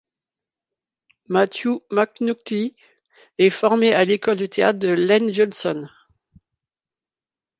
Matthew 1.27 1.81
McNulty 1.91 2.75
est 3.37 3.51
formé 3.51 3.93
à 3.93 4.03
l’école 4.03 4.37
de 4.37 4.47
théâtre 4.47 4.87
Laine 4.87 5.31
Johnson. 5.31 5.87